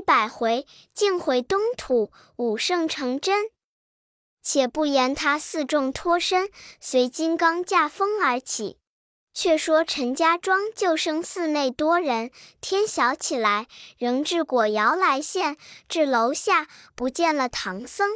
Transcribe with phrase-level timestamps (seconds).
[0.00, 3.50] 百回，竟回东土，武圣成真。
[4.42, 8.78] 且不言他四众脱身，随金刚驾风而起。
[9.32, 15.56] 却说陈家庄就剩寺内多人，天晓起来，仍至果窑来献，
[15.88, 18.08] 至楼下不见了唐僧。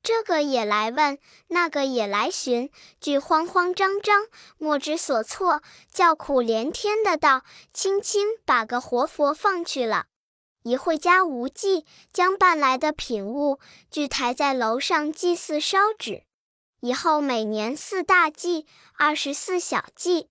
[0.00, 1.18] 这个也来问，
[1.48, 2.70] 那个也来寻，
[3.00, 4.26] 俱慌慌张张，
[4.58, 10.06] 莫知所措，叫苦连天的道：“轻轻把个活佛放去了。”
[10.64, 16.24] 一会家无忌将办来的品物俱抬在楼上祭祀烧纸。
[16.80, 18.66] 以后每年四大祭，
[18.96, 20.28] 二十四小祭，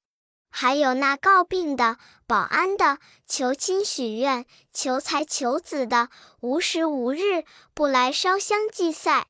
[0.50, 6.10] 还有那告病的、保安的、求亲许愿、求财求子的，
[6.42, 9.28] 无时无日不来烧香祭赛。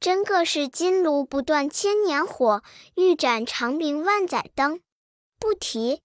[0.00, 2.64] 真个是金炉不断千年火，
[2.96, 4.80] 玉盏长明万载灯。
[5.38, 6.02] 不提，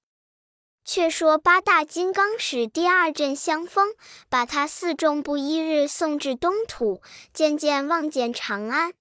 [0.85, 3.95] 却说八大金刚使第二阵香风，
[4.30, 7.02] 把他四众不一日送至东土，
[7.34, 8.93] 渐渐望见长安。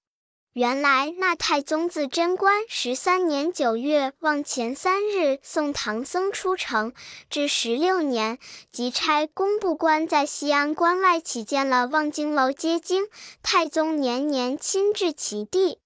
[0.53, 6.93] 原来那太宗自贞观十三年九月望前三日送唐僧出城，
[7.29, 8.39] 至十六年，
[8.71, 13.09] 即差工部官在西安关外起建了望京楼接经。
[13.43, 15.79] 太宗年年亲至其地，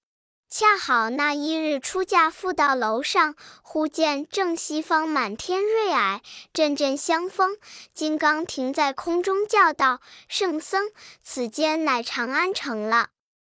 [0.52, 6.20] 恰好那一日出嫁复到楼上，忽见正西方满天瑞霭，
[6.52, 7.56] 阵阵香风。
[7.94, 10.90] 金刚停在空中叫道：“圣僧，
[11.22, 13.10] 此间乃长安城了。”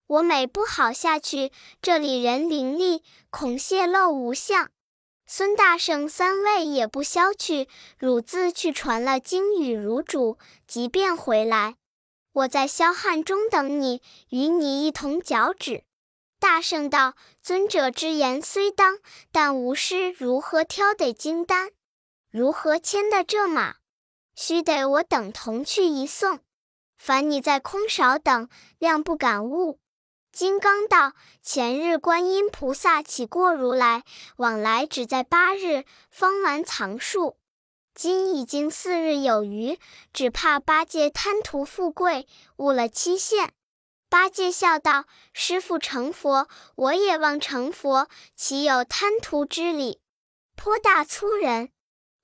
[0.05, 4.69] 我每不好下去，这里人灵力，恐泄露无相。
[5.25, 11.77] 孙大圣三位也不消去，汝自去传了经与汝主，即便回来，
[12.33, 15.85] 我在霄汉中等你，与你一同脚趾。
[16.41, 18.97] 大圣道：尊者之言虽当，
[19.31, 21.69] 但吾师如何挑得金丹？
[22.31, 23.75] 如何牵得这马？
[24.35, 26.39] 须得我等同去一送。
[26.97, 29.79] 烦你在空少等，谅不敢误。
[30.31, 34.03] 金刚道：“前日观音菩萨起过如来，
[34.37, 37.37] 往来只在八日，方完藏数。
[37.93, 39.77] 今已经四日有余，
[40.11, 43.53] 只怕八戒贪图富贵，误了期限。”
[44.11, 50.01] 八戒笑道：“师傅成佛，我也望成佛，岂有贪图之理？
[50.57, 51.69] 颇大粗人，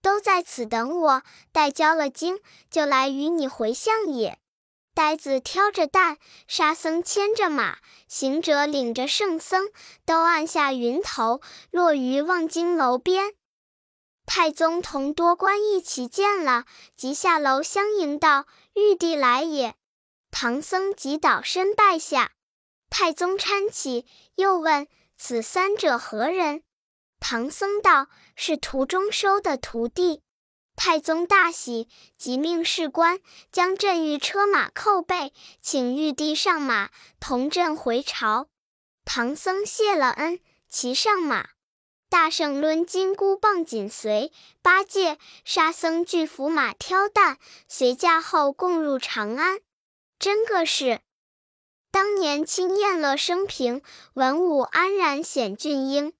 [0.01, 4.37] 都在此等我，待交了经，就来与你回向也。”
[4.93, 7.77] 呆子挑着担，沙僧牵着马，
[8.09, 9.69] 行者领着圣僧，
[10.05, 11.39] 都按下云头，
[11.71, 13.33] 落于望京楼边。
[14.25, 16.65] 太宗同多官一起见了，
[16.97, 19.75] 即下楼相迎道：“玉帝来也。”
[20.31, 22.31] 唐僧即倒身拜下。
[22.89, 24.05] 太宗搀起，
[24.35, 26.63] 又问：“此三者何人？”
[27.19, 30.21] 唐僧道：“是途中收的徒弟。”
[30.77, 33.19] 太宗大喜，即命士官
[33.51, 38.47] 将镇御车马扣备，请玉帝上马同镇回朝。
[39.03, 40.39] 唐僧谢了恩，
[40.69, 41.49] 骑上马。
[42.09, 49.59] 大圣抡金箍棒紧随，八戒、沙僧俱扶马挑担，随驾后共入长安。
[50.19, 51.01] 真个是
[51.91, 53.83] 当年清宴乐生平，
[54.13, 56.13] 文武安然显俊英。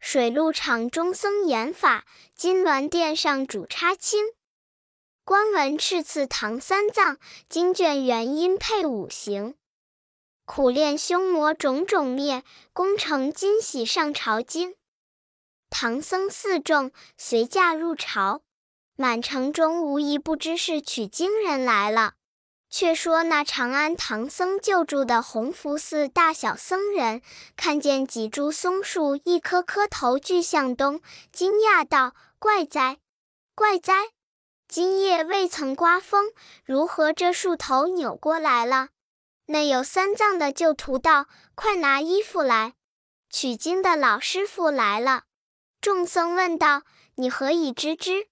[0.00, 4.32] 水陆场中僧言法，金銮殿上主插青。
[5.24, 7.18] 官文敕赐唐三藏，
[7.48, 9.54] 经卷元因配五行。
[10.44, 14.74] 苦练凶魔种种灭，功成金喜上朝京。
[15.70, 18.42] 唐僧四众随驾入朝，
[18.96, 22.14] 满城中无一不知是取经人来了。
[22.72, 27.20] 却说那长安唐僧救助的弘福寺大小僧人，
[27.54, 32.96] 看见几株松树一棵棵头俱向东，惊讶道：“怪哉，
[33.54, 33.92] 怪哉！
[34.66, 36.32] 今夜未曾刮风，
[36.64, 38.88] 如何这树头扭过来了？”
[39.46, 42.72] 内有三藏的旧徒道：“快拿衣服来，
[43.28, 45.24] 取经的老师傅来了。”
[45.82, 46.84] 众僧问道
[47.16, 48.28] ：“你何以知之？”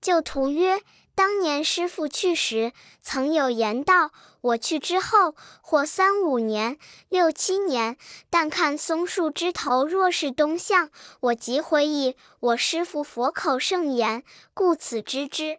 [0.00, 0.80] 旧徒曰。
[1.20, 2.72] 当年师傅去时，
[3.02, 6.78] 曾有言道：“我去之后，或三五年、
[7.10, 7.98] 六七年，
[8.30, 10.88] 但看松树枝头若是东向，
[11.20, 14.24] 我即回忆我师傅佛口圣言，
[14.54, 15.58] 故此知之。”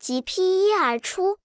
[0.00, 1.36] 即披衣而出，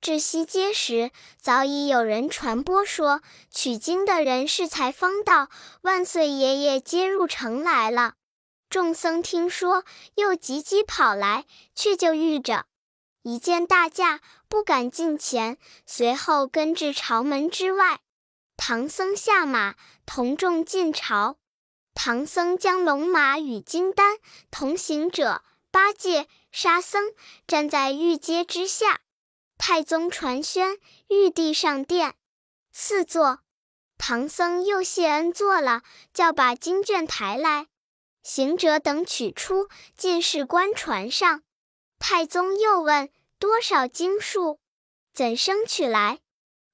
[0.00, 5.48] 至西街时，早已有人传播说，取经的人是才方道，
[5.80, 8.14] 万岁爷爷接入城来了。
[8.68, 9.82] 众僧听说，
[10.14, 12.66] 又急急跑来，却就遇着。
[13.22, 18.00] 一见大驾，不敢近前，随后跟至朝门之外。
[18.56, 19.74] 唐僧下马，
[20.06, 21.36] 同众进朝。
[21.94, 24.16] 唐僧将龙马与金丹
[24.50, 27.12] 同行者八戒、沙僧
[27.46, 29.00] 站在玉阶之下。
[29.58, 30.78] 太宗传宣，
[31.08, 32.14] 玉帝上殿，
[32.72, 33.40] 赐座。
[33.98, 35.82] 唐僧又谢恩坐了，
[36.14, 37.66] 叫把经卷抬来。
[38.22, 41.42] 行者等取出，进士官船上。
[42.00, 44.58] 太宗又问多少经数，
[45.12, 46.18] 怎生取来？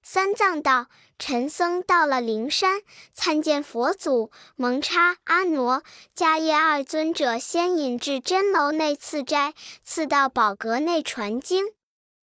[0.02, 0.86] 三藏道：
[1.18, 2.80] 陈僧到了灵山，
[3.12, 5.82] 参见佛祖，蒙差阿傩、
[6.14, 9.52] 迦叶二尊者先引至真楼内赐斋，
[9.82, 11.66] 赐到宝阁内传经。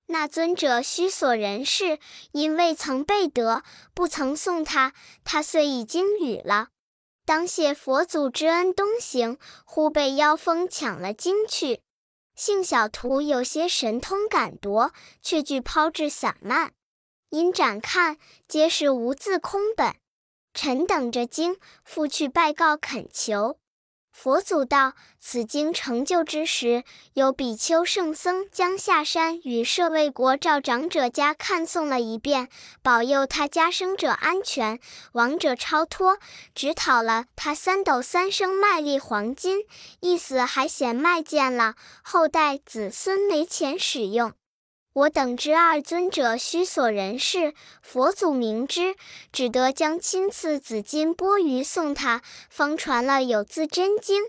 [0.07, 1.99] 那尊者须所人事，
[2.31, 3.63] 因未曾备得，
[3.93, 4.93] 不曾送他，
[5.25, 6.69] 他遂已经语了。
[7.25, 11.81] 当谢佛祖之恩，东行，忽被妖风抢了经去。
[12.35, 14.91] 幸小徒有些神通敢夺，
[15.21, 16.73] 却惧抛掷散漫，
[17.29, 19.95] 因展看，皆是无字空本。
[20.53, 23.59] 臣等着经，复去拜告恳求。
[24.13, 26.83] 佛祖道：“此经成就之时，
[27.13, 32.47] 有比丘圣僧将下山与舍卫国赵长者家看诵了一遍，
[32.83, 34.79] 保佑他家生者安全，
[35.13, 36.19] 亡者超脱，
[36.53, 39.65] 只讨了他三斗三升麦粒黄金，
[39.99, 41.73] 意思还嫌卖贱了，
[42.03, 44.31] 后代子孙没钱使用。”
[44.93, 48.95] 我等之二尊者须所人事，佛祖明知，
[49.31, 54.23] 只得将亲赐紫金钵盂送他，方传了有字真经。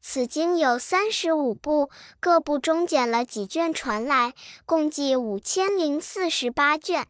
[0.00, 7.08] 此经有三十五部，各部中减了几卷传来，共计五千零四十八卷。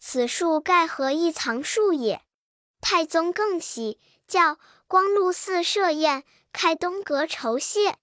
[0.00, 2.22] 此数盖何一藏数也？
[2.80, 7.94] 太宗更喜，叫光禄寺设宴，开东阁酬谢。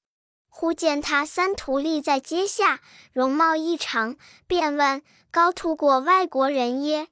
[0.60, 2.82] 忽见他三徒立在阶下，
[3.14, 5.02] 容貌异常，便问
[5.32, 7.08] ：“高徒果外国人耶？”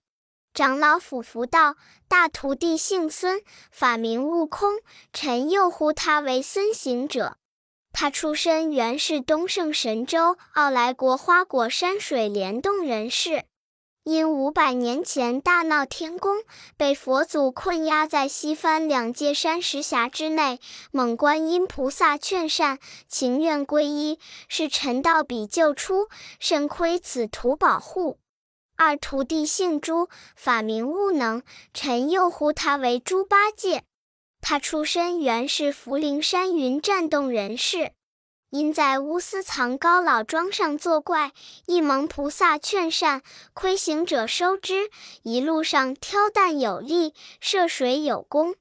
[0.54, 1.78] 长老俯伏道
[2.10, 3.42] ：“大徒弟姓孙，
[3.72, 4.74] 法名悟空，
[5.14, 7.38] 臣又呼他为孙行者。
[7.94, 13.46] 他出身原是东胜神州傲来国花果山水帘洞人士。”
[14.08, 16.38] 因五百年前大闹天宫，
[16.78, 20.62] 被佛祖困压在西番两界山石峡之内，
[20.92, 24.18] 蒙观音菩萨劝善，情愿皈依，
[24.48, 26.08] 是臣道比救出，
[26.40, 28.18] 甚亏此徒保护。
[28.78, 30.08] 二徒弟姓朱，
[30.38, 31.44] 法名悟能，
[31.74, 33.84] 臣又呼他为猪八戒。
[34.40, 37.92] 他出身原是福陵山云栈洞人士。
[38.50, 41.34] 因在乌斯藏高老庄上作怪，
[41.66, 43.22] 一蒙菩萨劝善，
[43.54, 44.90] 亏行者收之。
[45.24, 48.56] 一路上挑担有力，涉水有功。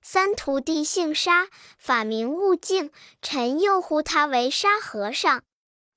[0.00, 1.48] 三徒弟姓沙，
[1.78, 5.42] 法名悟净，臣又呼他为沙和尚。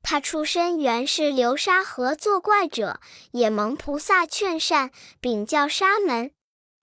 [0.02, 3.00] 他出身原是流沙河作怪者，
[3.32, 4.90] 也蒙菩萨劝善，
[5.22, 6.32] 禀教沙门。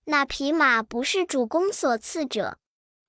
[0.04, 2.58] 那匹马不是主公所赐者。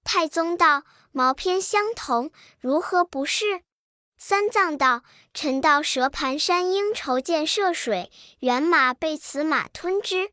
[0.04, 0.84] 太宗道。
[1.18, 2.30] 毛偏相同，
[2.60, 3.62] 如何不是？
[4.18, 5.04] 三藏道
[5.34, 10.32] ：“臣到蛇盘山应筹建涉水，原马被此马吞之。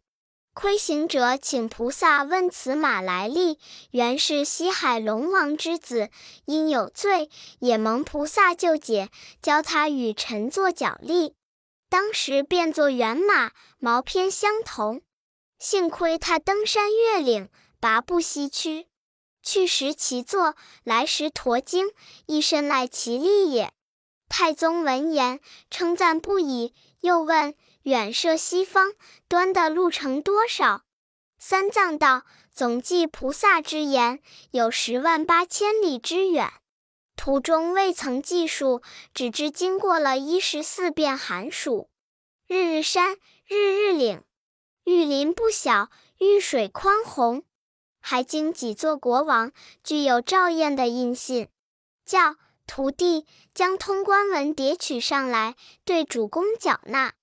[0.55, 3.61] 亏行者请菩萨问此马来历，
[3.93, 6.11] 原是西海龙王之子，
[6.47, 7.31] 因有罪，
[7.61, 9.09] 也蒙菩萨救解，
[9.41, 11.37] 教他与臣作脚力。
[11.89, 15.03] 当时变作原马，毛偏相同。
[15.61, 18.89] 幸亏他登山越岭，拔不西去。”
[19.43, 20.55] 去时其坐，
[20.85, 21.91] 来时驮经，
[22.27, 23.73] 一身赖其力也。
[24.29, 25.41] 太宗闻言，
[25.71, 28.95] 称赞不已，又问：远涉西方，
[29.29, 30.85] 端的路程多少？
[31.39, 32.23] 三藏道：
[32.55, 34.21] 总计菩萨之言，
[34.53, 36.51] 有十万八千里之远。
[37.17, 38.81] 途中未曾计数，
[39.13, 41.91] 只知经过了一十四变寒暑，
[42.47, 43.17] 日日山，
[43.47, 44.23] 日日岭，
[44.85, 47.45] 玉林不小，玉水宽宏。
[48.03, 51.49] 还经几座国王，具有照验的印信，
[52.05, 57.15] 叫徒弟将通关文牒取上来，对主公缴纳。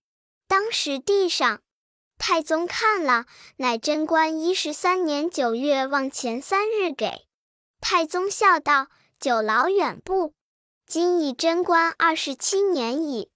[0.48, 1.62] 当时递上，
[2.17, 3.25] 太宗看了，
[3.57, 7.27] 乃贞观一十三年九月望前三日给。
[7.81, 8.88] 太宗笑道
[9.19, 10.33] ：“久劳远步，
[10.86, 13.29] 今已贞观二十七年矣。”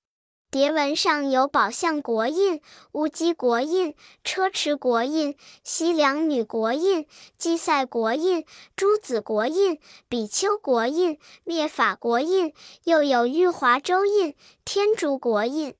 [0.54, 7.08] 牒文上有宝象国印、乌鸡国印、车迟国印、西凉女国印、
[7.40, 8.46] 祭赛国印、
[8.76, 15.74] 诸子国印、比丘国印、灭法国印，又有玉华州印、天竺国印。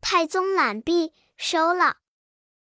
[0.00, 1.96] 太宗览毕，收了。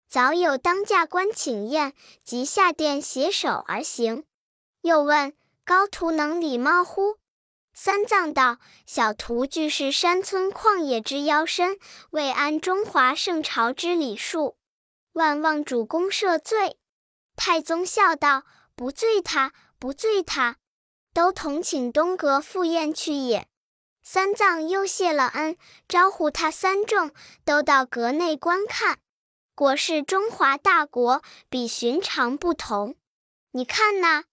[0.07, 1.91] 早有当驾官请宴，
[2.23, 4.23] 即下殿携手而行。
[4.79, 5.33] 又问
[5.65, 7.17] 高徒能礼貌乎？
[7.73, 11.79] 三藏道：“小徒俱是山村旷野之妖身，
[12.11, 14.55] 未谙中华圣朝之礼数，
[15.13, 16.77] 万望主公赦罪。”
[17.35, 18.43] 太宗笑道
[18.75, 20.57] ：“不罪他，不罪他，
[21.13, 23.47] 都同请东阁赴宴去也。”
[24.05, 27.11] 三藏又谢了恩，招呼他三众
[27.43, 28.99] 都到阁内观看。
[29.55, 32.95] 国是中华大国，比寻常不同。
[33.51, 34.25] 你看那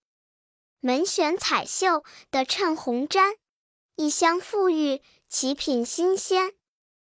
[0.80, 3.36] 门悬彩绣的衬红毡，
[3.96, 6.54] 异香馥郁，奇品新鲜。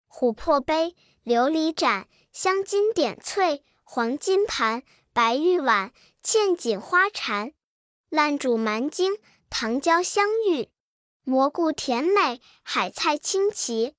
[0.09, 5.92] 琥珀杯、琉璃盏、镶金点翠，黄金盘、白玉碗，
[6.25, 7.52] 嵌锦花缠。
[8.09, 9.18] 烂煮蛮精，
[9.50, 10.71] 糖椒香芋。
[11.23, 13.95] 蘑菇甜美，海菜清奇，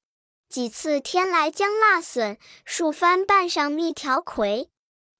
[0.49, 4.71] 几次添来姜辣笋，数番拌上蜜条葵，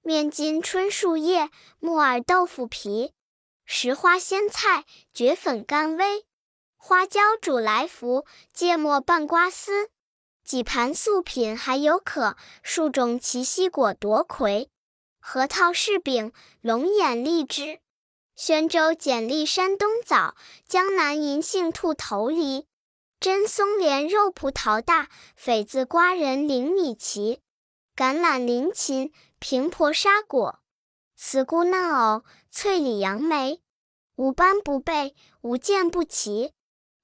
[0.02, 3.14] 面筋春树叶，木耳豆腐皮，
[3.70, 6.24] 石花鲜菜，蕨粉干煨，
[6.78, 9.90] 花椒煮来福，芥末拌瓜丝，
[10.46, 14.70] 几盘素品还有可，数种奇西果夺魁，
[15.20, 16.32] 核桃柿饼，
[16.62, 17.82] 龙眼荔枝。
[18.38, 22.68] 宣州简历山东枣，江南银杏兔头梨，
[23.20, 27.42] 真松莲肉葡萄大，匪子瓜仁菱米奇，
[27.98, 30.60] 橄榄林芹，平婆沙果，
[31.18, 33.60] 茨菇嫩藕，翠李杨梅，
[34.16, 36.54] 无斑不备，无见不齐，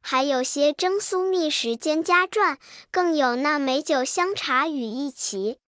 [0.02, 2.58] 还有些蒸酥蜜食兼加馔，
[2.90, 5.60] 更有那美酒香茶与一齐。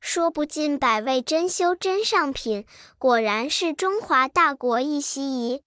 [0.00, 2.66] 说不尽百味珍馐真上品，
[2.98, 5.62] 果然是中华大国一稀仪。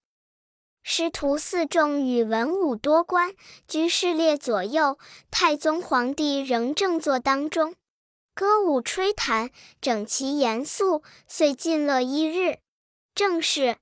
[0.82, 3.34] 师徒四众与文武多官，
[3.66, 4.98] 居士列左右，
[5.30, 7.74] 太宗皇帝仍正坐当中，
[8.34, 12.58] 歌舞吹弹，整齐严肃，遂尽乐一日。
[13.16, 13.78] 正是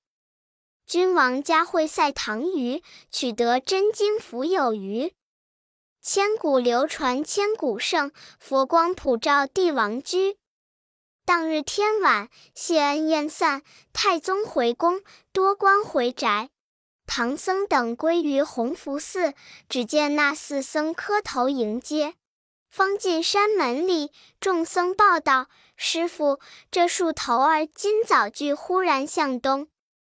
[0.86, 5.12] 君王家会赛唐虞，取得真经福有余。
[6.00, 10.36] 千古流传千古盛，佛光普照帝王居。
[11.24, 16.50] 当日天晚，谢恩宴散，太宗回宫，多官回宅。
[17.04, 19.34] 唐僧等归于弘福寺，
[19.68, 22.14] 只见那四僧磕头迎接。
[22.70, 26.40] 方进山门里，众僧报道：“师傅，
[26.70, 29.68] 这树头儿今早聚，忽然向东。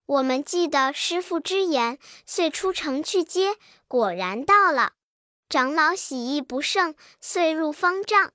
[0.05, 3.55] 我们记得师傅之言，遂出城去接，
[3.87, 4.93] 果然到了。
[5.49, 8.31] 长老喜意不胜，遂入方丈。”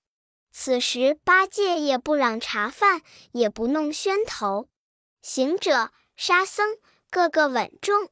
[0.53, 4.69] 此时八戒也不嚷茶饭，也不弄宣头，
[5.23, 6.77] 行者、沙僧
[7.09, 8.09] 个个稳重，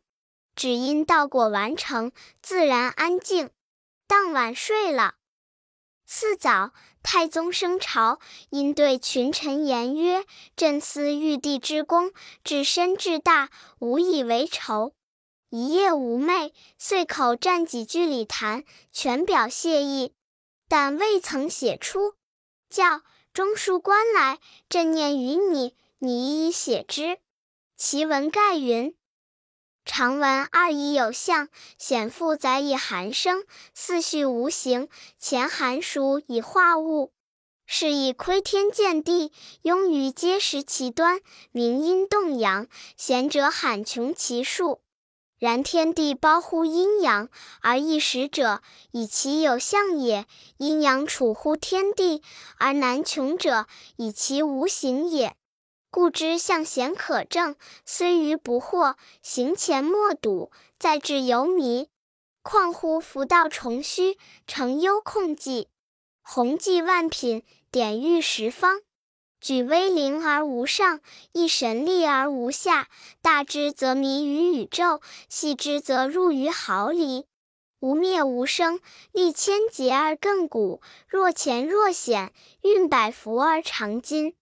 [0.55, 3.51] 只因道果完成，自然安静。
[4.07, 5.15] 当晚睡了。
[6.07, 6.73] 次早，
[7.11, 8.19] 太宗升朝，
[8.51, 12.13] 因对群臣言曰：“朕思玉帝之功，
[12.45, 13.49] 至深至大，
[13.79, 14.93] 无以为酬。
[15.49, 18.63] 一夜无寐，遂口占几句礼谈，
[18.93, 20.13] 全表谢意，
[20.69, 22.13] 但未曾写出。”
[22.69, 23.01] 叫
[23.33, 24.39] 中书官来，
[24.69, 27.17] 朕念与你，你一一写之。
[27.75, 28.95] 其文盖云：
[29.89, 33.39] 常闻二仪有象，显复载以含生；
[33.75, 34.87] 四序无形，
[35.19, 37.11] 前含书以化物。
[37.67, 41.21] 是以窥天见地，庸愚皆识其端；
[41.53, 42.69] 明阴动阳，
[42.99, 44.83] 贤者罕穷其数。
[45.39, 47.31] 然天地包乎阴阳，
[47.63, 50.25] 而一识者，以其有象也；
[50.59, 52.23] 阴阳处乎天地，
[52.59, 53.67] 而难穷者，
[53.97, 55.35] 以其无形也。
[55.91, 61.89] 故知向贤可证，虽愚不惑；行前莫睹，在志犹迷。
[62.43, 65.69] 况乎福道重虚，成忧控计，
[66.23, 68.81] 弘济万品，典狱十方。
[69.41, 71.01] 举威灵而无上，
[71.33, 72.89] 一神力而无下。
[73.23, 77.27] 大之则迷于宇宙，细之则入于毫厘。
[77.81, 78.81] 无灭无生，
[79.13, 80.83] 历千劫而亘古。
[81.07, 84.35] 若潜若显，运百福而长今。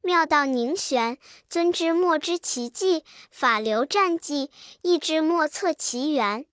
[0.00, 4.50] 妙道凝玄，尊之莫知其迹；法流战迹，
[4.82, 6.46] 意之莫测其源。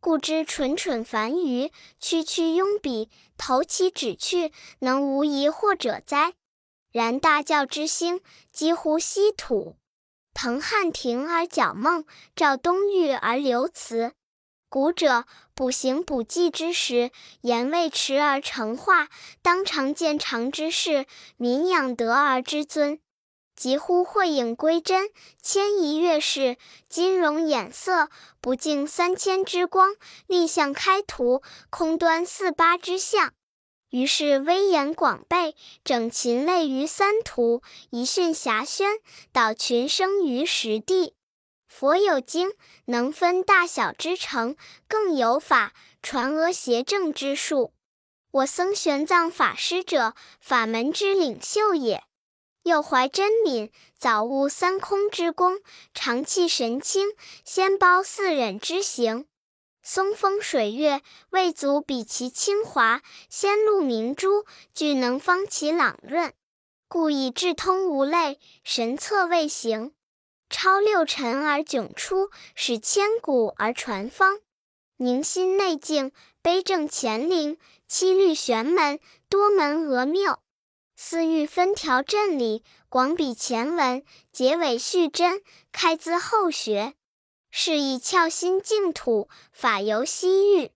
[0.00, 6.34] 故知蠢蠢凡愚，区区庸鄙，投其旨趣，能无疑惑者哉？
[6.92, 8.20] 然大教之兴，
[8.52, 9.76] 几乎稀土。
[10.32, 14.12] 腾汉庭而矫梦，照东域而流辞。
[14.68, 17.10] 古者补行补迹之时，
[17.42, 19.08] 言未迟而成化，
[19.40, 21.06] 当常见长之事，
[21.36, 22.98] 民养德而知尊。
[23.54, 25.08] 几乎慧影归真，
[25.40, 26.58] 迁移月事，
[26.90, 29.94] 金融眼色，不尽三千之光，
[30.26, 33.32] 立象开图，空端四八之象。
[33.88, 35.54] 于是威严广备，
[35.84, 38.98] 整禽类于三途，一训遐轩，
[39.32, 41.14] 导群生于十地。
[41.78, 42.54] 佛有经，
[42.86, 44.56] 能分大小之成；
[44.88, 47.74] 更有法，传阿邪正之术。
[48.30, 52.02] 我僧玄奘法师者，法门之领袖也。
[52.62, 55.60] 又怀真敏，早悟三空之功，
[55.92, 57.08] 常气神清，
[57.44, 59.26] 先包四忍之行。
[59.82, 66.32] 松风水月，未足比其清华；仙露明珠，俱能方其朗润。
[66.88, 69.92] 故以智通无类，神策未形。
[70.48, 74.40] 超六尘而迥出，使千古而传芳。
[74.98, 78.98] 凝心内静，悲正乾灵，七律玄门，
[79.28, 80.38] 多门峨谬。
[80.96, 86.94] 四欲分条阵理，广比前文，结尾续真，开资后学。
[87.50, 90.70] 是以窍心净土，法由西域，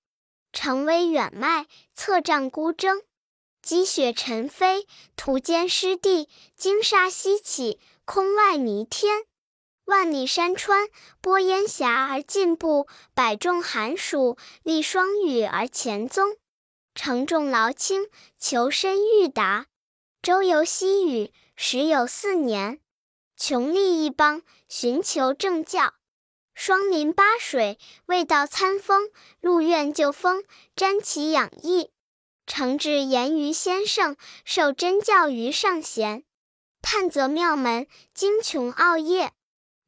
[0.53, 3.03] 成微远迈，策障孤征。
[3.63, 4.87] 积雪尘飞，
[5.17, 9.25] 途间湿地，金沙西起，空外弥天。
[9.91, 10.87] 万里山川，
[11.21, 16.37] 播烟霞而进步；百种寒暑，历霜雨而前踪。
[16.95, 19.67] 承重劳轻，求深欲达。
[20.23, 22.79] 周游西域，时有四年。
[23.37, 25.95] 穷历一邦，寻求正教。
[26.55, 29.11] 霜林八水，未到参风。
[29.41, 30.45] 入院就风，
[30.77, 31.91] 瞻其养意。
[32.47, 36.23] 诚挚言于先圣，受真教于上贤。
[36.81, 39.33] 探则妙门，精穷奥业。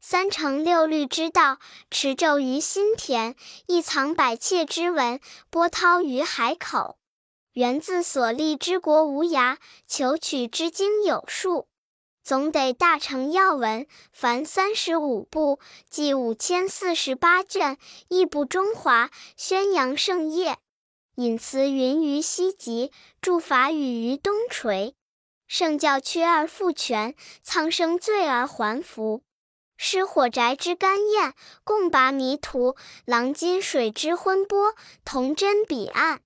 [0.05, 3.37] 三乘六律之道，持咒于心田；
[3.69, 6.99] 一藏百切之文，波涛于海口。
[7.53, 11.69] 源自所立之国无涯，求取之经有数。
[12.21, 17.79] 总得大成要闻，凡三十五部，计五千四十八卷，
[18.09, 20.59] 义布中华，宣扬圣业。
[21.15, 22.91] 引词云于西极，
[23.21, 24.95] 著法语于东陲。
[25.47, 29.23] 圣教缺而复全，苍生罪而还福。
[29.85, 31.35] 失火宅之干焰，
[31.65, 36.21] 共拔迷途；狼金水之昏波，同真彼岸。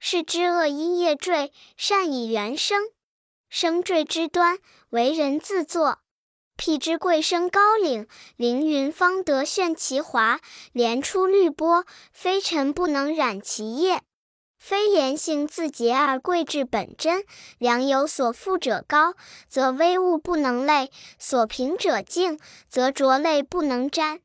[0.00, 2.82] 是知恶因业坠，善以缘生。
[3.50, 4.58] 生坠之端，
[4.88, 5.98] 为人自作。
[6.56, 10.40] 辟之贵生高岭，凌云方得炫其华。
[10.72, 14.00] 连出绿波，非尘不能染其叶。
[14.66, 17.26] 非言性自洁而贵至本真，
[17.58, 19.12] 良有所负者高，
[19.46, 24.22] 则微物不能类；所凭者静，则浊类不能沾。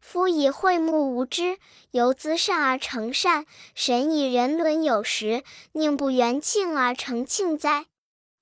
[0.00, 1.58] 夫以慧目无知，
[1.92, 3.44] 由资善而成善；
[3.76, 7.86] 神以人伦有时，宁不元庆而成庆哉？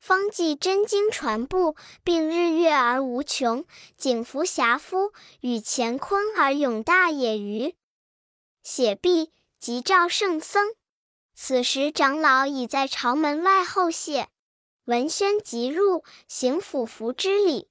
[0.00, 3.64] 方济真经传布，并日月而无穷；
[3.98, 7.74] 景福遐夫，与乾坤而永大也余。
[8.62, 10.72] 写毕，即召圣僧。
[11.34, 14.28] 此时，长老已在朝门外候谢。
[14.84, 17.68] 文宣即入，行府服之礼。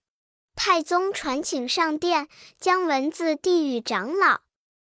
[0.56, 2.28] 太宗传请上殿，
[2.60, 4.42] 将文字递与长老。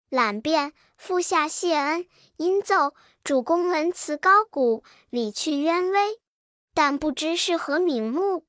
[0.09, 2.07] 览遍，复下谢恩，
[2.37, 6.19] 因奏主公文辞高古，理去渊微，
[6.73, 8.45] 但不知是何名目。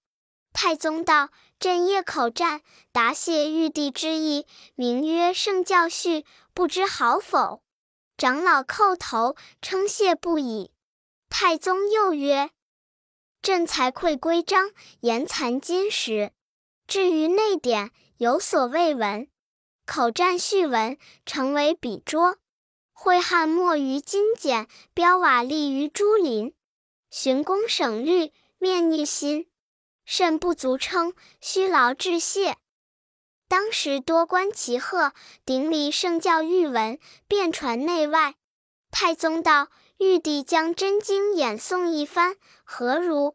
[0.53, 6.21] 太宗道：“朕夜口战，答谢玉帝之意，名曰《圣教序》，
[6.55, 7.63] 不知好否？”
[8.17, 10.71] 长老叩头称谢不已。
[11.29, 12.51] 太宗又曰
[13.43, 14.71] ：“朕才愧规章，
[15.01, 16.33] 言残金石。
[16.87, 19.29] 至于内典，有所未闻。
[19.87, 20.97] 口占序文，
[21.27, 22.39] 成为笔拙。
[22.93, 26.55] 会汉墨于金简，标瓦砾于朱林。
[27.11, 29.51] 寻公省虑，面逆心，
[30.05, 32.57] 甚不足称，虚劳致谢。”
[33.53, 35.13] 当时多观其贺，
[35.45, 38.37] 顶礼圣教玉文，遍传内外。
[38.91, 39.69] 太宗道
[40.01, 43.35] ：“玉帝将真经演诵一番，何如？”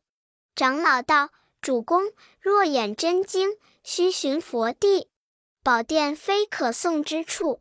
[0.57, 1.29] 长老道
[1.61, 5.07] ：“主公若演真经，须寻佛地，
[5.61, 7.59] 宝殿非可诵之处。”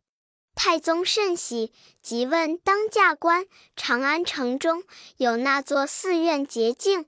[0.57, 3.45] 太宗甚喜，即问当驾官
[3.77, 4.83] ：“长安城中
[5.19, 7.05] 有那座寺院洁净？”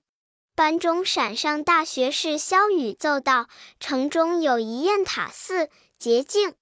[0.59, 3.47] 班中闪上大学士萧雨奏道
[3.79, 6.57] ：“城中有一雁塔寺，洁净。”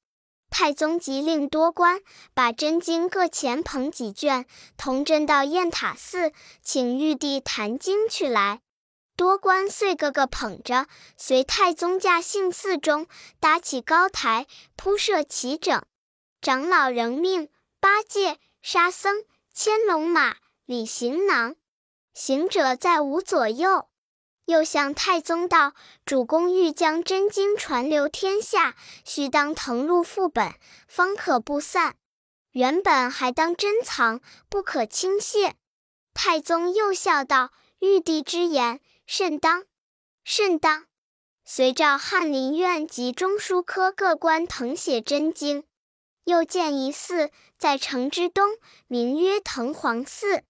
[0.53, 2.03] 太宗即令多官
[2.35, 4.45] 把真经各前捧几卷，
[4.77, 8.61] 同真到雁塔寺，请玉帝谈经去来。
[9.17, 13.07] 多官遂个个捧着，随太宗驾幸寺中，
[13.41, 15.83] 搭起高台，铺设齐整。
[16.43, 17.49] 长老仍命
[17.81, 21.57] 八戒、沙僧牵龙马，理行囊。
[22.19, 23.91] 行者在吾左右，
[24.47, 25.75] 又向太宗道
[26.07, 28.75] ：“主公欲将真经传流天下，
[29.05, 30.55] 须当誊录副本，
[30.89, 31.97] 方可不散。
[32.53, 35.57] 原本还当珍藏，不可轻泄。”
[36.15, 39.65] 太宗又笑道：“玉帝之言甚当，
[40.25, 40.87] 甚当。”
[41.45, 45.65] 遂召翰林院及中书科各官誊写真经。
[46.25, 50.45] 又建一寺，在城之东，名曰藤黄寺。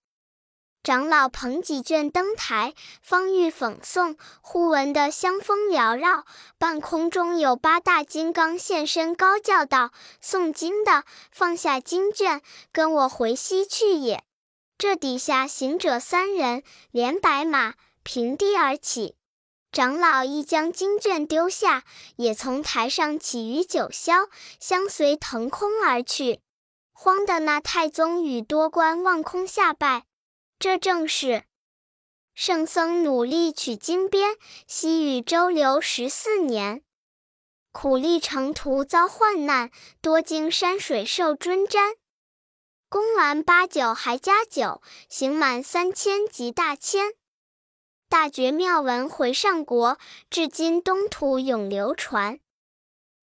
[0.87, 2.73] 长老捧几卷登台，
[3.03, 6.25] 方欲讽诵，忽闻得香风缭绕，
[6.59, 9.91] 半空中有八大金刚现身，高叫道
[10.23, 14.23] ：“诵经的，放下经卷，跟我回西去也！”
[14.79, 19.17] 这底下行者三人连白马平地而起，
[19.73, 21.83] 长老一将经卷丢下，
[22.15, 24.29] 也从台上起于九霄，
[24.61, 26.39] 相随腾空而去。
[26.93, 30.05] 慌的那太宗与多官望空下拜。
[30.59, 31.45] 这正是
[32.35, 36.83] 圣僧努力取经边，西域周流十四年，
[37.73, 41.97] 苦力成途遭患难，多经山水受尊瞻。
[42.89, 47.15] 功完八九还加九，行满三千即大千。
[48.09, 49.99] 大觉妙文回上国，
[50.31, 52.39] 至今东土永流传。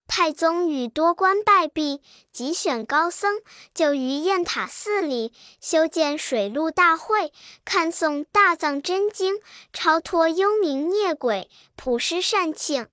[0.07, 3.41] 太宗与多官拜毕，即选高僧，
[3.73, 7.31] 就于雁塔寺里修建水陆大会，
[7.65, 9.39] 看诵大藏真经，
[9.71, 12.87] 超脱幽冥孽鬼，普施善庆。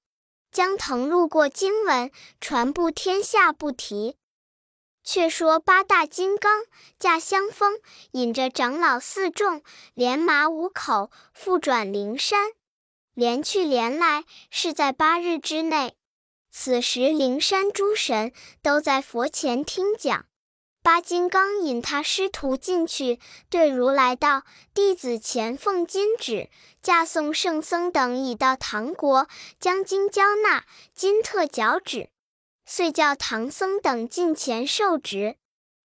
[0.50, 4.16] 将腾路过经文，传布天下不提。
[5.04, 6.64] 却说八大金刚
[6.98, 7.78] 驾香风，
[8.12, 9.62] 引着长老四众，
[9.94, 12.50] 连马五口，复转灵山。
[13.14, 15.94] 连去连来，是在八日之内。
[16.50, 18.32] 此时，灵山诸神
[18.62, 20.26] 都在佛前听讲。
[20.82, 26.48] 八金刚引他师徒进去，对如来道：“弟子前奉金旨，
[26.82, 32.08] 驾送圣僧等已到唐国，将经交纳，金特脚旨，
[32.64, 35.36] 遂叫唐僧等进前受职。”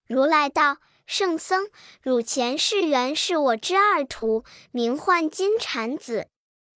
[0.07, 1.67] 如来道：“圣僧，
[2.01, 6.29] 汝前世原是我之二徒，名唤金蝉子。”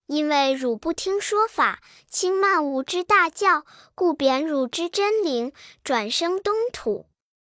[0.10, 7.06] 因为汝不听说法，轻慢吾之大教，故贬汝之真灵，转生东土。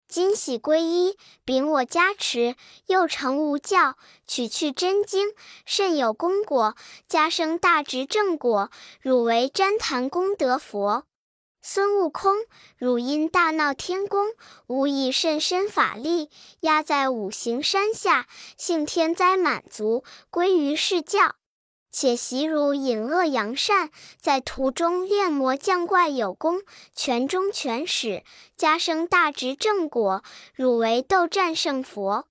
[0.06, 3.96] 今喜皈依，禀我加持，又成无教，
[4.28, 5.30] 取去真经，
[5.66, 6.76] 甚有功果，
[7.08, 8.70] 加生大直正果。
[9.00, 11.06] 汝为旃檀功德佛。
[11.62, 12.36] 孙悟空，
[12.78, 14.28] 汝因大闹天宫，
[14.68, 21.36] 无以甚深法力，压在五行山下，幸天灾满足，归于释教。
[21.92, 26.62] 且习汝隐恶扬善，在途中炼魔降怪有功，
[26.96, 28.24] 全忠全始，
[28.56, 30.24] 加生大直正果。
[30.56, 32.28] 汝为斗战胜佛，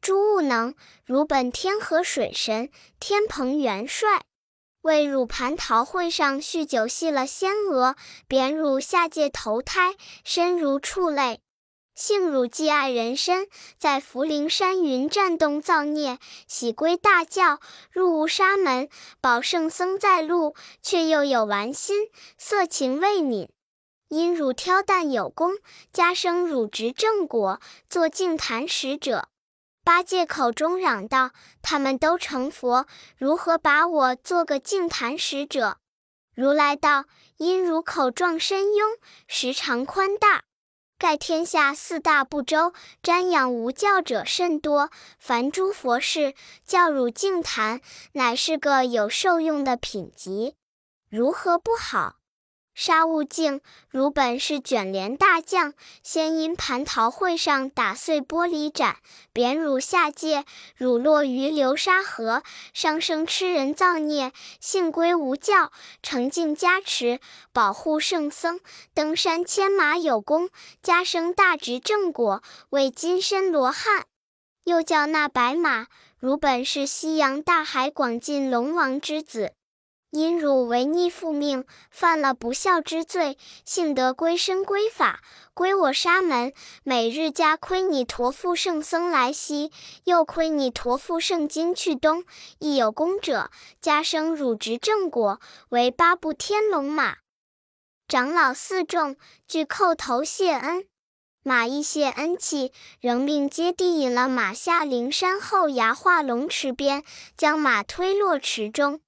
[0.00, 0.74] 诸物能。
[1.04, 2.70] 汝本天河水神，
[3.00, 4.22] 天蓬元帅，
[4.82, 7.96] 为汝蟠桃会上酗酒戏了仙娥，
[8.28, 11.40] 贬汝下界投胎，身如畜类。
[12.00, 17.60] 幸汝既爱人身，在福陵山云战动造孽，喜归大教，
[17.92, 18.88] 入无沙门，
[19.20, 22.08] 保圣僧在路，却又有玩心，
[22.38, 23.50] 色情未泯。
[24.08, 25.58] 因汝挑担有功，
[25.92, 27.60] 加生汝执正果，
[27.90, 29.28] 做净坛使者。
[29.84, 32.86] 八戒口中嚷道：“他们都成佛，
[33.18, 35.76] 如何把我做个净坛使者？”
[36.34, 37.04] 如来道
[37.36, 38.88] ：“因汝口壮身雍，
[39.28, 40.44] 时常宽大。”
[41.00, 44.90] 盖天下四大部洲，瞻仰无教者甚多。
[45.18, 46.34] 凡诸佛事，
[46.66, 47.80] 教汝净坛，
[48.12, 50.56] 乃是个有受用的品级，
[51.08, 52.19] 如何不好？
[52.74, 58.96] 沙悟净，汝本是卷帘大将，先因蟠桃会上打碎玻璃盏，
[59.32, 60.44] 贬汝下界，
[60.76, 67.20] 汝落于流沙河，伤生吃人造孽，幸归无教，成净加持，
[67.52, 68.60] 保护圣僧，
[68.94, 70.48] 登山牵马有功，
[70.82, 74.06] 加生大直正果，为金身罗汉。
[74.64, 79.54] 又叫那白马，汝本是西洋大海广进龙王之子。
[80.10, 85.20] 因汝违逆父命，犯了不孝之罪，幸得归身归法，
[85.54, 86.52] 归我沙门。
[86.82, 89.70] 每日加亏你驮负圣僧来西，
[90.04, 92.24] 又亏你驮负圣经去东。
[92.58, 97.18] 亦有功者，加生汝执正果，为八部天龙马。
[98.08, 100.86] 长老四众俱叩头谢恩。
[101.44, 107.04] 马亦谢恩气，仍命接地引了马下灵山后崖化龙池边，
[107.36, 109.00] 将马推落池中。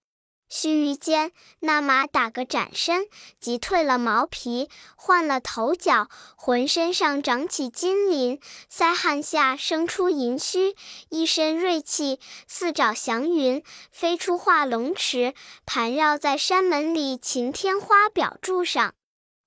[0.54, 3.06] 须臾间，那马打个展身，
[3.40, 8.38] 即褪了毛皮，换了头角，浑身上长起金鳞，
[8.70, 10.76] 腮汗下生出银须，
[11.08, 15.32] 一身锐气，四爪祥云，飞出化龙池，
[15.64, 18.92] 盘绕在山门里擎天花表柱上。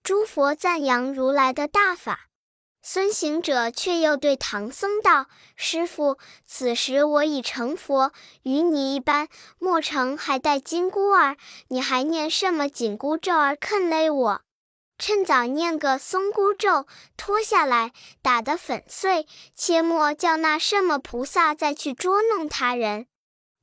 [0.01, 2.21] 诸佛赞扬如来的大法。
[2.87, 5.25] 孙行者却又对唐僧道
[5.57, 8.11] ：“师傅，此时我已成佛，
[8.43, 11.35] 与你一般，莫成还带金箍儿？
[11.69, 14.41] 你还念什么紧箍咒儿，坑勒我？”
[14.99, 16.85] 趁早念个松箍咒，
[17.17, 23.07] 脱下来打得粉碎，切莫叫那什么菩萨再去捉弄他人。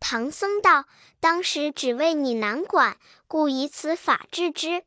[0.00, 0.87] 唐僧道
[1.20, 2.96] ：“当时只为你难管，
[3.28, 4.82] 故以此法治之。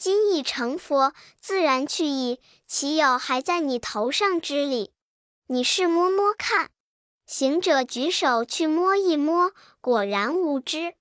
[0.00, 4.94] 今已成佛，自然去矣，岂有还在你头上之理？
[5.48, 6.70] 你试摸摸看。”
[7.28, 10.94] 行者举手去摸一摸，果然无知。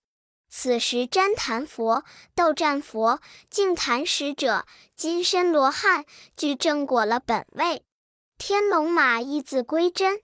[0.50, 2.04] 此时旃檀佛、
[2.36, 4.66] 斗战佛、净坛使者、
[4.98, 6.04] 金身罗汉
[6.36, 7.86] 俱正果了本位。
[8.38, 10.22] 天龙马一字归真，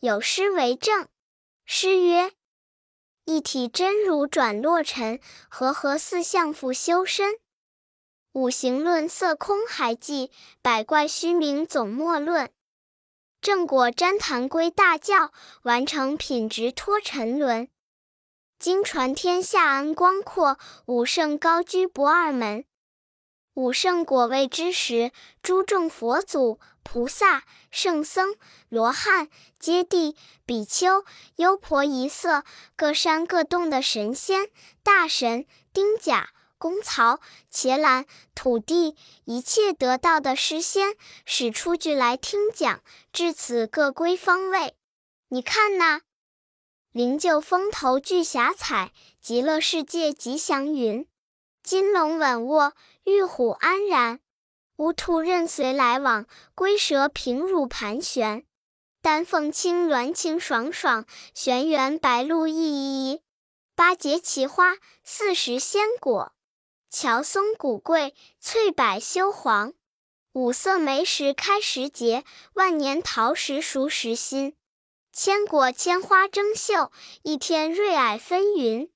[0.00, 1.06] 有诗为证。
[1.64, 2.32] 诗曰
[3.26, 7.38] ：“一体真如转落尘，和合四相复修身。
[8.38, 10.30] 五行论色空还记，
[10.62, 12.48] 百怪虚名总莫论。
[13.40, 17.68] 正果旃檀归大教，完成品质脱沉沦。”
[18.56, 22.64] 经传天下恩光阔，武圣高居不二门。
[23.54, 25.10] 武圣果位之时，
[25.42, 28.36] 诸众佛祖、菩萨、圣僧、
[28.68, 30.14] 罗汉、揭谛、
[30.46, 31.04] 比丘、
[31.36, 32.44] 优婆夷色，
[32.76, 34.48] 各山各洞的神仙、
[34.84, 42.82] 大神、丁甲、公曹、伽蓝、土地，一切得道的诗仙，使出具来听讲。
[43.12, 44.74] 至此，各归方位。
[45.28, 46.02] 你看那。
[46.90, 51.06] 灵鹫风头聚霞彩，极乐世界吉祥云。
[51.62, 52.72] 金龙稳卧，
[53.04, 54.20] 玉虎安然。
[54.78, 58.44] 乌兔任随来往，龟蛇平乳盘旋。
[59.02, 63.22] 丹凤青鸾清爽爽，玄元白鹭意意意。
[63.76, 66.32] 八节奇花，四时鲜果。
[66.90, 69.74] 乔松古桂，翠柏修黄。
[70.32, 72.24] 五色梅时开时节，
[72.54, 74.56] 万年桃时熟时新。
[75.12, 76.90] 千果千花争秀，
[77.22, 78.88] 一天瑞霭纷纭。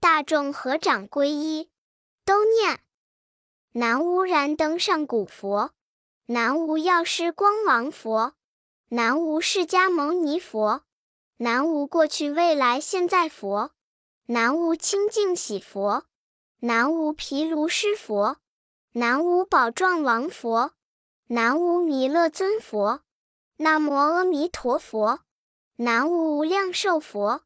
[0.00, 1.70] 大众合掌皈依，
[2.26, 2.80] 都念：
[3.72, 5.72] 南无燃灯上古佛，
[6.26, 8.34] 南无药师光王佛，
[8.90, 10.82] 南无释迦牟尼佛，
[11.38, 13.72] 南无过去未来现在佛，
[14.26, 16.04] 南无清净喜佛，
[16.60, 18.38] 南无毗卢师佛，
[18.94, 20.72] 南无宝幢王佛，
[21.28, 23.02] 南无弥勒尊佛，
[23.58, 25.20] 南无阿弥陀佛。
[25.76, 27.42] 南无无量寿佛，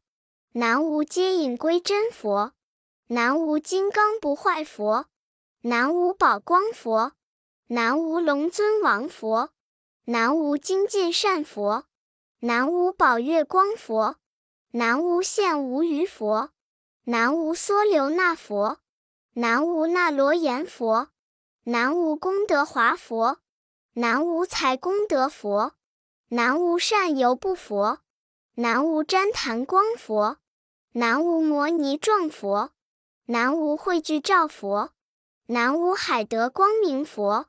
[0.53, 2.53] 南无接引归真佛，
[3.05, 5.05] 南无金刚不坏佛，
[5.61, 7.11] 南无宝光佛，
[7.67, 9.51] 南无龙尊王佛，
[10.05, 11.85] 南无精进善佛，
[12.39, 14.15] 南无宝月光佛，
[14.71, 16.49] 南无现无余佛，
[17.03, 18.79] 南无梭流那佛，
[19.35, 21.09] 南无那罗延佛，
[21.63, 23.39] 南无功德华佛，
[23.93, 25.73] 南无财功德佛，
[26.27, 27.99] 南无善游不佛。
[28.55, 30.37] 南无旃檀光佛，
[30.91, 32.69] 南无摩尼幢佛，
[33.25, 34.91] 南无汇聚照佛，
[35.47, 37.47] 南无海德光明佛，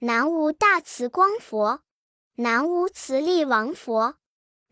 [0.00, 1.82] 南无大慈光佛，
[2.34, 4.16] 南无慈力王佛，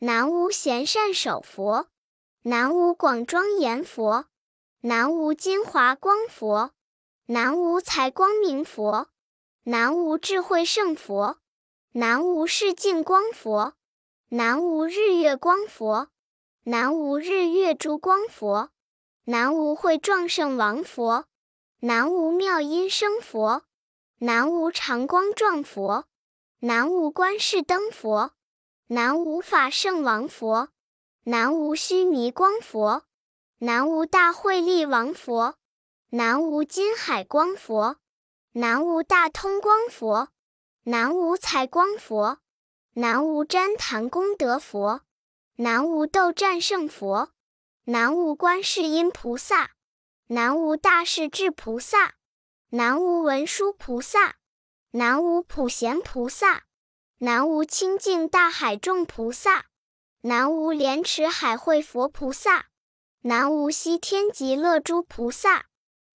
[0.01, 1.87] 南无贤善首佛，
[2.43, 4.25] 南无广庄严佛，
[4.89, 6.73] 南无金华光佛，
[7.27, 9.09] 南无财光明佛，
[9.65, 11.37] 南无智慧胜佛，
[11.93, 13.75] 南无世净光佛。
[14.31, 16.09] 南无日月光佛，
[16.63, 18.71] 南无日月诸光佛，
[19.25, 21.27] 南无慧壮圣王佛，
[21.81, 23.65] 南无妙音声佛，
[24.21, 26.07] 南无常光壮佛，
[26.61, 28.33] 南无观世灯佛，
[28.87, 30.71] 南无法圣王佛，
[31.25, 33.03] 南无须弥光佛，
[33.61, 35.57] 南无大慧力王佛，
[36.11, 37.97] 南无金海光佛，
[38.53, 40.29] 南无大通光佛，
[40.85, 42.39] 南无财光佛。
[42.95, 45.03] 南无旃檀功德佛，
[45.57, 47.31] 南无斗战胜佛，
[47.85, 49.73] 南无观世音菩萨，
[50.29, 52.15] 南无大势至菩萨，
[52.71, 54.37] 南无文殊菩萨，
[54.93, 56.63] 南无普贤菩萨，
[57.19, 59.67] 南无清净大海众菩萨，
[60.21, 62.68] 南无莲池海会佛菩萨，
[63.23, 65.67] 南无西天极乐诸菩萨，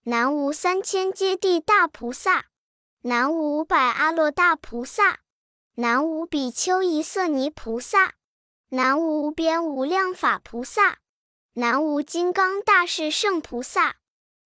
[0.04, 2.46] 南无三千揭谛大菩萨，
[3.00, 5.18] 南无五百阿罗大菩萨。
[5.74, 8.14] 南无比丘夷色尼菩萨，
[8.68, 10.98] 南无无边无量法菩萨，
[11.54, 13.96] 南无金刚大士圣菩萨，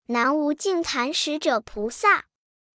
[0.07, 2.25] 南无净坛使者菩萨，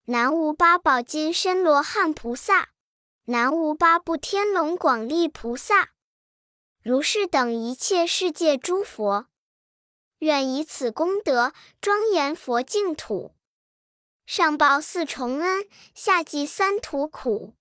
[0.06, 2.70] 南无八宝金身罗汉菩萨，
[3.26, 5.91] 南无八部天龙广力菩萨，
[6.84, 9.28] 如是等一切世界诸佛，
[10.22, 13.34] 愿以此功德庄严佛净土，
[14.28, 17.56] 上报四重恩，下济三途苦。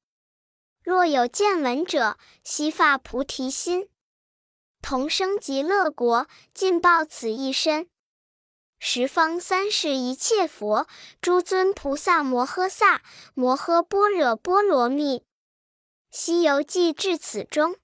[0.82, 3.88] 若有见闻者，悉发菩提心，
[4.82, 7.88] 同生极乐国，尽报此一身。
[8.78, 10.86] 十方三世一切佛，
[11.22, 13.00] 诸尊菩萨摩诃萨，
[13.32, 15.20] 摩诃般若波罗蜜。
[16.10, 17.76] 《西游记》至此终。